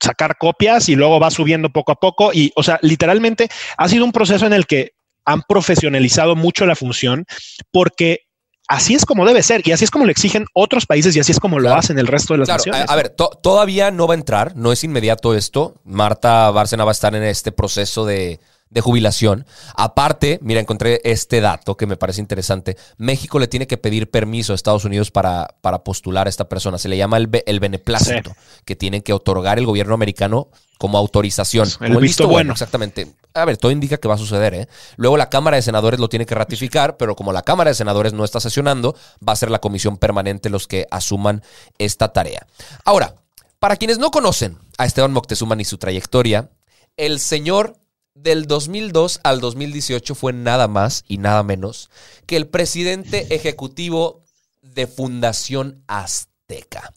[0.00, 2.32] sacar copias y luego va subiendo poco a poco.
[2.32, 4.92] Y, o sea, literalmente ha sido un proceso en el que
[5.24, 7.24] han profesionalizado mucho la función
[7.70, 8.20] porque
[8.68, 11.32] así es como debe ser y así es como lo exigen otros países y así
[11.32, 12.84] es como lo hacen el resto de las naciones.
[12.88, 15.80] A, ver, todavía no va a entrar, no es inmediato esto.
[15.84, 19.46] Marta Bárcena va a estar en este proceso de de jubilación.
[19.76, 22.76] Aparte, mira, encontré este dato que me parece interesante.
[22.96, 26.78] México le tiene que pedir permiso a Estados Unidos para, para postular a esta persona.
[26.78, 30.48] Se le llama el, el beneplácito, que tienen que otorgar el gobierno americano
[30.78, 31.68] como autorización.
[31.80, 32.52] El, visto, bueno.
[32.52, 33.14] Exactamente.
[33.32, 34.54] A ver, todo indica que va a suceder.
[34.54, 34.68] ¿eh?
[34.96, 38.12] Luego la Cámara de Senadores lo tiene que ratificar, pero como la Cámara de Senadores
[38.12, 38.96] no está sesionando,
[39.26, 41.42] va a ser la comisión permanente los que asuman
[41.78, 42.46] esta tarea.
[42.84, 43.14] Ahora,
[43.58, 46.50] para quienes no conocen a Esteban Moctezuma ni su trayectoria,
[46.96, 47.76] el señor
[48.14, 51.90] del 2002 al 2018 fue nada más y nada menos
[52.26, 54.22] que el presidente ejecutivo
[54.62, 56.94] de Fundación Azteca.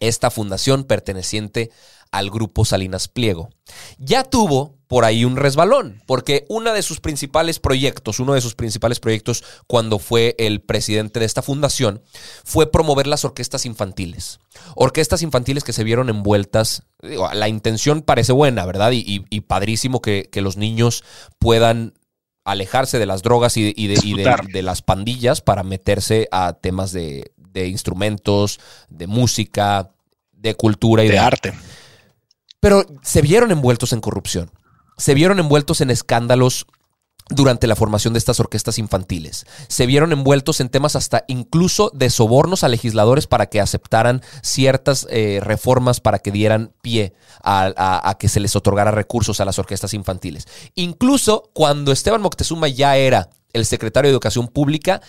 [0.00, 1.70] Esta fundación perteneciente
[2.10, 3.50] al grupo Salinas Pliego.
[3.98, 8.56] Ya tuvo por ahí un resbalón, porque uno de sus principales proyectos, uno de sus
[8.56, 12.02] principales proyectos cuando fue el presidente de esta fundación,
[12.44, 14.40] fue promover las orquestas infantiles.
[14.74, 18.90] Orquestas infantiles que se vieron envueltas, la intención parece buena, ¿verdad?
[18.92, 21.04] Y, padrísimo que, los niños
[21.38, 21.94] puedan
[22.44, 29.06] alejarse de las drogas y, de, las pandillas para meterse a temas de, instrumentos, de
[29.06, 29.92] música,
[30.32, 31.52] de cultura y de, arte.
[32.60, 34.50] Pero se vieron envueltos en corrupción.
[34.96, 36.66] Se vieron envueltos en escándalos
[37.30, 39.46] durante la formación de estas orquestas infantiles.
[39.68, 45.06] Se vieron envueltos en temas hasta incluso de sobornos a legisladores para que aceptaran ciertas
[45.10, 49.94] eh, reformas para que dieran pie a, que se les otorgara recursos a las orquestas
[49.94, 50.46] infantiles.
[50.74, 55.00] Incluso cuando Esteban Moctezuma ya era el secretario de Educación Pública,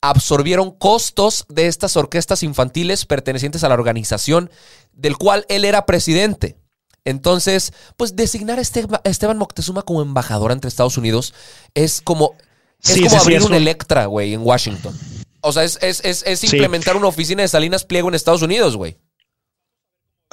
[0.00, 4.50] absorbieron costos de estas orquestas infantiles pertenecientes a la organización
[4.92, 6.56] del cual él era presidente.
[7.04, 11.34] Entonces, pues designar a Esteban Moctezuma como embajador entre Estados Unidos
[11.74, 12.34] es como,
[12.82, 14.94] es como abrir un Electra, güey, en Washington.
[15.40, 18.96] O sea, es, implementar una oficina de Salinas Pliego en Estados Unidos, güey.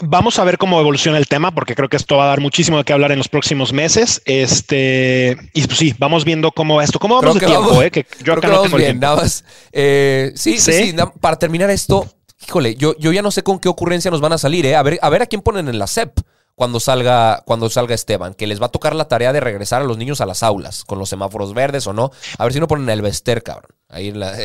[0.01, 2.77] Vamos a ver cómo evoluciona el tema, porque creo que esto va a dar muchísimo
[2.77, 4.21] de qué hablar en los próximos meses.
[4.25, 8.33] Este, y pues sí, vamos viendo cómo esto, cómo vamos de tiempo, eh, que yo
[8.33, 9.45] acá no tengo bien, nada más.
[9.71, 12.05] Eh, sí, sí, sí, para terminar esto,
[12.45, 14.75] híjole, yo, yo ya no sé con qué ocurrencia nos van a salir, ¿eh?
[14.75, 16.19] A ver, a ver a quién ponen en la CEP
[16.55, 19.85] cuando salga, cuando salga Esteban, que les va a tocar la tarea de regresar a
[19.85, 22.11] los niños a las aulas, con los semáforos verdes o no.
[22.37, 23.71] A ver si no ponen el Bester, cabrón.
[23.89, 24.35] Ahí en la,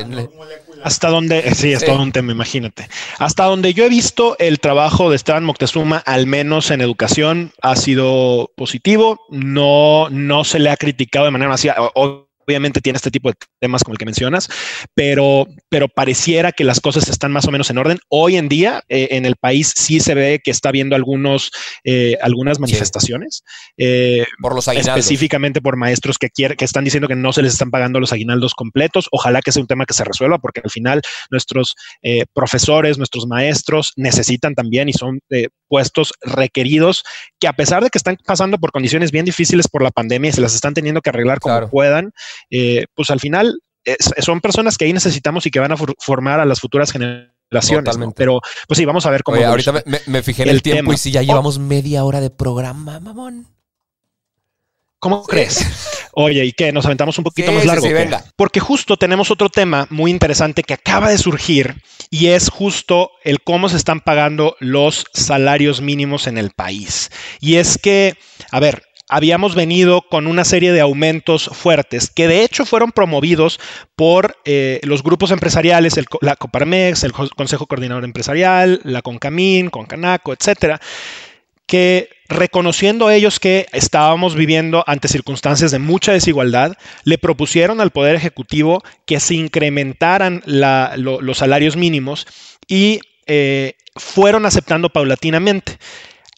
[0.85, 2.89] Hasta donde, sí, es todo un tema, imagínate.
[3.19, 7.77] Hasta donde yo he visto el trabajo de Esteban Moctezuma, al menos en educación, ha
[7.77, 9.21] sido positivo.
[9.31, 11.75] No, no se le ha criticado de manera masiva
[12.47, 14.49] obviamente tiene este tipo de temas como el que mencionas,
[14.95, 17.99] pero, pero pareciera que las cosas están más o menos en orden.
[18.09, 21.51] Hoy en día eh, en el país sí se ve que está habiendo algunos,
[21.85, 23.43] eh, algunas manifestaciones.
[23.77, 24.99] Eh, por los aguinaldos.
[24.99, 28.13] Específicamente por maestros que, quieren, que están diciendo que no se les están pagando los
[28.13, 29.09] aguinaldos completos.
[29.13, 31.75] Ojalá que sea un tema que se resuelva porque al final nuestros
[32.35, 35.21] profesores, nuestros maestros necesitan también y son
[35.69, 37.05] puestos requeridos
[37.39, 40.33] que a pesar de que están pasando por condiciones bien difíciles por la pandemia y
[40.33, 42.13] se las están teniendo que arreglar como puedan,
[42.49, 43.61] eh, pues al final
[44.19, 47.97] son personas que ahí necesitamos y que van a formar a las futuras generaciones.
[47.99, 48.13] ¿no?
[48.13, 49.37] Pero pues sí, vamos a ver cómo.
[49.37, 53.01] Oye, ahorita me, fijé en el, tiempo y si ya llevamos media hora de programa,
[53.01, 53.49] mamón.
[55.01, 55.67] ¿Cómo crees?
[56.13, 56.73] Oye, ¿y qué?
[56.73, 57.87] ¿Nos aventamos un poquito Sí, más largo?
[57.87, 58.23] sí, venga.
[58.37, 63.41] Porque justo tenemos otro tema muy interesante que acaba de surgir y es justo el
[63.41, 67.11] cómo se están pagando los salarios mínimos en el país.
[67.41, 68.19] Y es que,
[68.51, 73.61] a ver, habíamos venido con una serie de aumentos fuertes que de hecho fueron promovidos
[73.97, 80.33] por eh, los grupos empresariales, la Coparmex, el Co- Consejo Coordinador Empresarial, la Concamín, Concanaco,
[80.33, 80.81] etcétera,
[81.67, 88.17] que reconociendo ellos que estábamos viviendo ante circunstancias de mucha desigualdad, le propusieron al Poder
[88.17, 92.27] Ejecutivo que se incrementaran los salarios mínimos
[92.69, 95.79] y eh, fueron aceptando paulatinamente.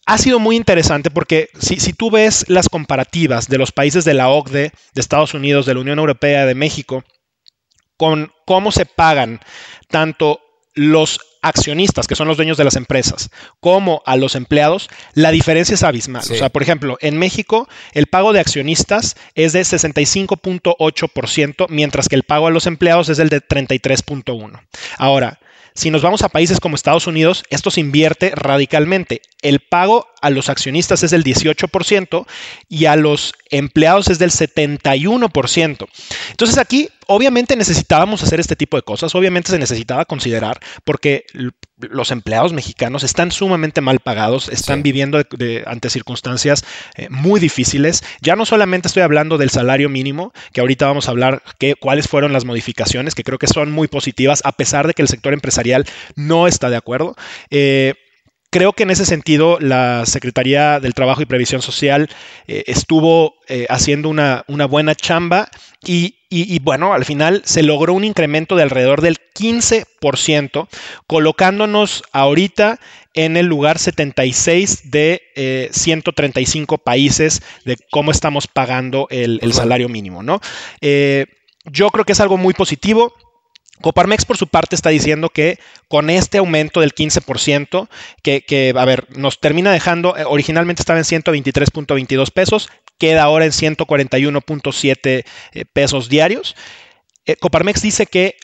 [0.07, 4.15] Ha sido muy interesante porque si, si tú ves las comparativas de los países de
[4.15, 7.05] la OCDE, de Estados Unidos, de la Unión Europea, de México,
[7.97, 9.41] con cómo se pagan
[9.89, 10.41] tanto
[10.75, 15.75] los accionistas, que son los dueños de las empresas, como a los empleados, la diferencia
[15.75, 16.23] es abismal.
[16.23, 16.35] Sí.
[16.35, 22.15] O sea, por ejemplo, en México el pago de accionistas es de 65.8%, mientras que
[22.15, 24.61] el pago a los empleados es el de 33.1%.
[24.99, 25.41] Ahora,
[25.75, 29.23] si nos vamos a países como Estados Unidos, esto se invierte radicalmente.
[29.41, 32.27] El pago a los accionistas es del 18%
[32.69, 35.89] y a los empleados es del 71%.
[36.31, 41.25] Entonces aquí obviamente necesitábamos hacer este tipo de cosas, obviamente se necesitaba considerar porque
[41.79, 44.83] los empleados mexicanos están sumamente mal pagados, están Sí.
[44.83, 46.65] viviendo de- de- ante circunstancias
[46.97, 48.03] eh, muy difíciles.
[48.21, 52.07] Ya no solamente estoy hablando del salario mínimo, que ahorita vamos a hablar que, cuáles
[52.09, 55.33] fueron las modificaciones, que creo que son muy positivas, a pesar de que el sector
[55.33, 57.17] empresarial no está de acuerdo.
[57.51, 57.95] Eh,
[58.55, 62.11] Creo que en ese sentido la Secretaría del Trabajo y Previsión Social
[62.47, 65.49] eh, estuvo eh, haciendo una, una buena chamba
[65.83, 70.69] y, y- y, bueno, al final se logró un incremento de alrededor del 15%,
[71.07, 72.81] colocándonos ahorita
[73.15, 79.89] en el lugar 76 de eh, 135 países de cómo estamos pagando el, el salario
[79.89, 80.41] mínimo, ¿no?
[80.81, 81.27] Eh,
[81.65, 83.13] yo creo que es algo muy positivo.
[83.81, 87.89] Coparmex, por su parte, está diciendo que con este aumento del 15%,
[88.23, 92.69] que, que, a ver, nos termina dejando, eh, originalmente estaba en 123.22 pesos,
[92.99, 96.57] queda ahora en 141.7 eh, pesos diarios.
[97.25, 98.37] Eh, Coparmex dice que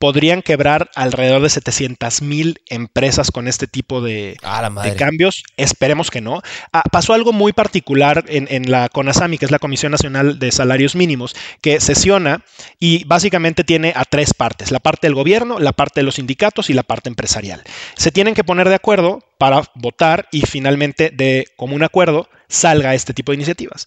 [0.00, 5.44] podrían quebrar alrededor de 700 mil empresas con este tipo de, Ah, cambios.
[5.58, 6.40] Esperemos que no.
[6.72, 10.52] Ah, pasó algo muy particular en, en la CONASAMI, que es la Comisión Nacional de
[10.52, 12.42] Salarios Mínimos, que sesiona
[12.78, 16.70] y básicamente tiene a tres partes, la parte del gobierno, la parte de los sindicatos
[16.70, 17.62] y la parte empresarial.
[17.94, 23.12] Se tienen que poner de acuerdo para votar y finalmente de común acuerdo salga este
[23.12, 23.86] tipo de iniciativas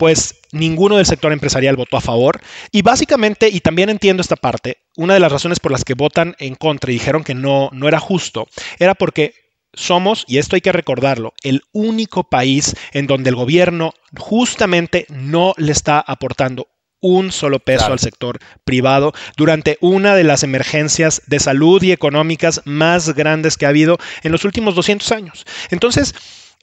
[0.00, 2.40] pues ninguno del sector empresarial votó a favor.
[2.72, 6.36] Y básicamente, y también entiendo esta parte, una de las razones por las que votan
[6.38, 9.34] en contra y dijeron que no, no era justo, era porque
[9.74, 15.52] somos, y esto hay que recordarlo, el único país en donde el gobierno justamente no
[15.58, 16.66] le está aportando
[17.02, 17.92] un solo peso Claro.
[17.92, 23.66] al sector privado durante una de las emergencias de salud y económicas más grandes que
[23.66, 25.46] ha habido en los últimos 200 años.
[25.70, 26.14] Entonces,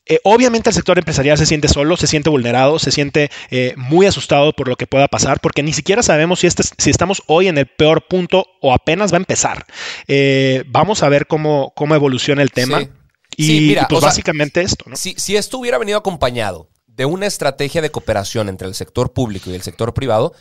[0.09, 4.05] eh, obviamente el sector empresarial se siente solo, se siente vulnerado, se siente eh, muy
[4.05, 7.47] asustado por lo que pueda pasar, porque ni siquiera sabemos si, este, si estamos hoy
[7.47, 9.65] en el peor punto o apenas va a empezar.
[10.07, 12.79] Eh, vamos a ver cómo, cómo evoluciona el tema.
[12.79, 12.89] Sí.
[13.37, 14.95] Y, Sí, mira, y, pues sea, básicamente esto, ¿no?
[14.95, 19.51] Si, si esto hubiera venido acompañado de una estrategia de cooperación entre el sector público
[19.51, 20.33] y el sector privado,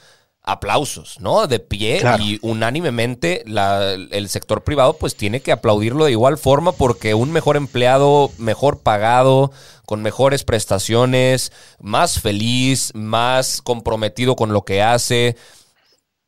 [0.49, 1.47] aplausos, ¿no?
[1.49, 2.23] De pie Claro.
[2.23, 7.33] y unánimemente la- el sector privado pues tiene que aplaudirlo de igual forma porque un
[7.33, 9.51] mejor empleado, mejor pagado,
[9.85, 15.37] con mejores prestaciones, más feliz, más comprometido con lo que hace,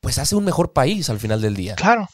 [0.01, 1.75] pues hace un mejor país al final del día.
[1.75, 2.09] Claro,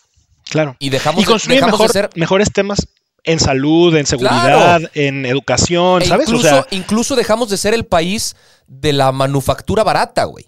[0.50, 0.76] claro.
[0.80, 2.10] Y dejamos, y de- construye dejamos mejor- de ser...
[2.16, 2.88] mejores temas
[3.24, 6.28] en salud, en seguridad, en educación, e ¿sabes?
[6.28, 8.36] incluso, o sea, incluso dejamos de ser el país
[8.68, 10.46] de la manufactura barata, güey.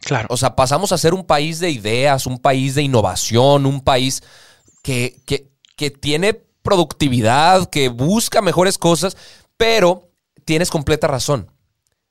[0.00, 0.28] Claro.
[0.30, 4.22] O sea, pasamos a ser un país de ideas, un país de innovación, un país
[4.82, 9.16] que, que, que tiene productividad, que busca mejores cosas,
[9.56, 10.10] pero
[10.44, 11.50] tienes completa razón.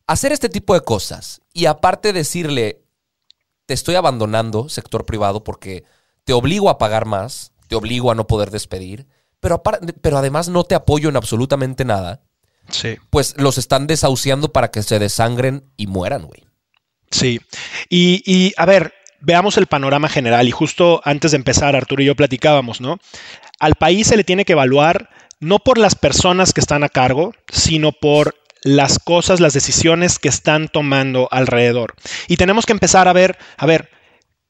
[0.08, 2.82] Hacer este tipo de cosas y aparte decirle,
[3.66, 5.84] te estoy abandonando, sector privado, porque
[6.24, 9.08] te obligo a pagar más, te obligo a no poder despedir,
[9.40, 12.22] pero, pero además no te apoyo en absolutamente nada,
[12.70, 12.98] Sí.
[13.10, 16.46] pues los están desahuciando para que se desangren y mueran, güey.
[17.12, 17.40] Sí.
[17.90, 20.48] Y, y, a ver, veamos el panorama general.
[20.48, 23.00] Y justo antes de empezar, Arturo y yo platicábamos, ¿no?
[23.60, 25.10] Al país se le tiene que evaluar
[25.40, 30.28] no por las personas que están a cargo, sino por las cosas, las decisiones que
[30.28, 31.96] están tomando alrededor.
[32.28, 33.90] Y tenemos que empezar a ver, a ver,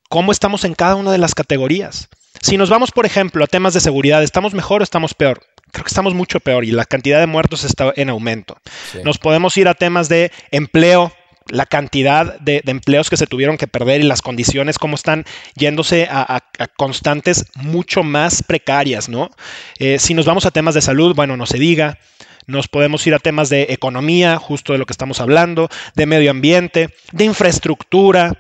[0.10, 2.10] cómo estamos en cada una de las categorías.
[2.42, 5.42] Si nos vamos, por ejemplo, a temas de seguridad, ¿estamos mejor o estamos peor?
[5.72, 8.58] Creo que estamos mucho peor y la cantidad de muertos está en aumento.
[9.04, 11.14] Nos podemos ir a temas de empleo,
[11.50, 15.26] la cantidad de, empleos que se tuvieron que perder y las condiciones, cómo están
[15.56, 16.44] yéndose a,
[16.78, 19.30] constantes mucho más precarias, ¿no?
[19.78, 22.00] Eh, si nos vamos a temas de salud, bueno, no se diga.
[22.48, 26.32] Nos podemos ir a temas de economía, justo de lo que estamos hablando, de medio
[26.32, 28.38] ambiente, de infraestructura,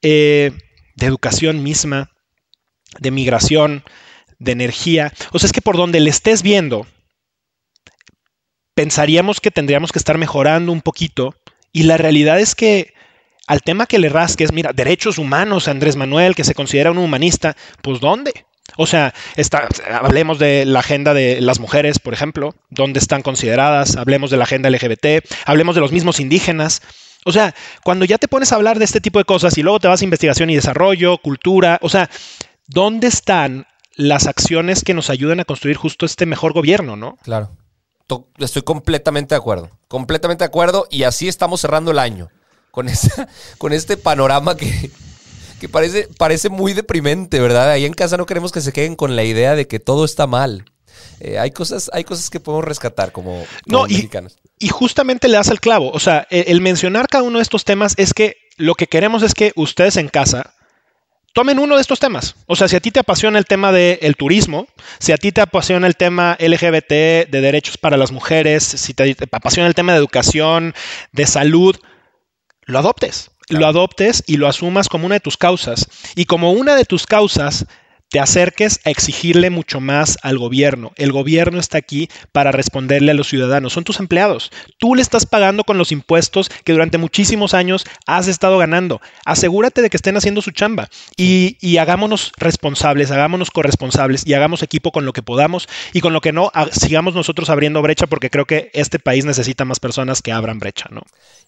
[0.00, 0.52] eh,
[0.94, 2.10] de educación misma,
[3.00, 3.82] de migración,
[4.38, 5.12] de energía.
[5.32, 6.86] O sea, es que por donde le estés viendo,
[8.74, 11.34] pensaríamos que tendríamos que estar mejorando un poquito
[11.78, 12.92] y la realidad es que
[13.46, 17.56] al tema que le rasques, mira, derechos humanos, Andrés Manuel, que se considera un humanista,
[17.82, 18.46] pues ¿dónde?
[18.76, 19.68] O sea, está,
[20.02, 24.42] hablemos de la agenda de las mujeres, por ejemplo, dónde están consideradas, hablemos de la
[24.42, 26.82] agenda LGBT, hablemos de los mismos indígenas.
[27.24, 27.54] O sea,
[27.84, 30.00] cuando ya te pones a hablar de este tipo de cosas y luego te vas
[30.00, 32.10] a investigación y desarrollo, cultura, o sea,
[32.66, 37.18] ¿dónde están las acciones que nos ayuden a construir justo este mejor gobierno, no?
[37.22, 37.52] Claro.
[38.38, 39.70] Estoy completamente de acuerdo.
[39.88, 40.86] Completamente de acuerdo.
[40.90, 42.30] Y así estamos cerrando el año.
[42.70, 42.86] Con,
[43.58, 44.90] con este panorama que,
[45.60, 47.70] que parece, parece muy deprimente, ¿verdad?
[47.70, 50.26] Ahí en casa no queremos que se queden con la idea de que todo está
[50.26, 50.64] mal.
[51.20, 54.36] Eh, hay, cosas, hay cosas que podemos rescatar como, no, mexicanos.
[54.58, 55.90] Y, justamente le das el clavo.
[55.90, 59.34] O sea, el mencionar cada uno de estos temas es que lo que queremos es
[59.34, 60.54] que ustedes en casa
[61.38, 62.34] tomen uno de estos temas.
[62.46, 64.66] O sea, si a ti te apasiona el tema del turismo,
[64.98, 66.90] si a ti te apasiona el tema LGBT,
[67.30, 70.74] de derechos para las mujeres, si te, apasiona el tema de educación,
[71.12, 71.76] de salud,
[72.62, 73.30] lo adoptes.
[73.50, 75.86] Lo adoptes y lo asumas como una de tus causas.
[76.16, 77.66] Y como una de tus causas,
[78.08, 80.92] te acerques a exigirle mucho más al gobierno.
[80.96, 83.72] El gobierno está aquí para responderle a los ciudadanos.
[83.72, 84.50] Son tus empleados.
[84.78, 89.00] Tú le estás pagando con los impuestos que durante muchísimos años has estado ganando.
[89.26, 94.90] Asegúrate de que estén haciendo su chamba y, hagámonos responsables, hagámonos corresponsables y hagamos equipo
[94.90, 98.46] con lo que podamos y con lo que no, sigamos nosotros abriendo brecha porque creo
[98.46, 101.02] que este país necesita más personas que abran brecha, ¿no?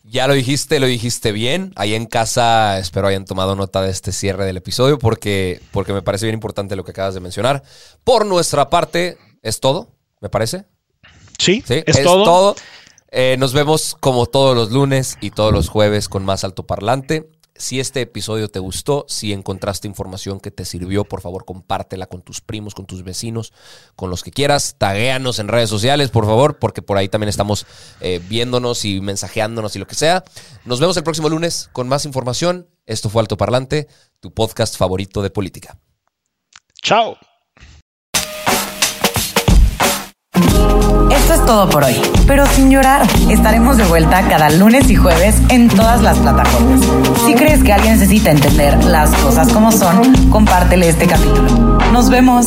[0.04, 1.72] Ya lo dijiste, lo dijiste bien.
[1.76, 6.02] Ahí en casa espero hayan tomado nota de este cierre del episodio porque, porque me
[6.02, 7.62] parece bien importante lo que acabas de mencionar.
[8.04, 9.88] Por nuestra parte, es todo,
[10.20, 10.64] me parece.
[11.38, 12.54] Sí, es, todo.
[13.10, 17.30] Eh, nos vemos como todos los lunes y todos los jueves con más alto parlante.
[17.56, 22.22] Si este episodio te gustó, si encontraste información que te sirvió, por favor compártela con
[22.22, 23.52] tus primos, con tus vecinos,
[23.96, 24.76] con los que quieras.
[24.78, 27.66] Taguéanos en redes sociales, por favor, porque por ahí también estamos
[28.00, 30.24] eh, viéndonos y mensajeándonos y lo que sea.
[30.64, 32.66] Nos vemos el próximo lunes con más información.
[32.86, 33.88] Esto fue Alto Parlante,
[34.20, 35.78] tu podcast favorito de política.
[36.82, 37.16] Chao.
[41.10, 41.94] Esto es todo por hoy,
[42.26, 43.06] pero sin llorar.
[43.28, 46.80] Estaremos de vuelta cada lunes y jueves en todas las plataformas.
[47.26, 51.78] Si crees que alguien necesita entender las cosas como son, compártele este capítulo.
[51.92, 52.46] Nos vemos.